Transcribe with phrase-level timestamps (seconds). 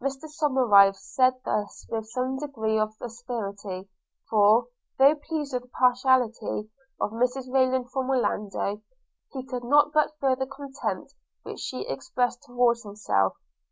[0.00, 3.88] Somerive said this with some degree of asperity;
[4.30, 4.68] for,
[5.00, 6.70] though pleased with the partiality
[7.00, 8.82] of Mrs Rayland for Orlando,
[9.32, 11.16] he could not but feel the contempt
[11.56, 13.36] she expressed towards himself.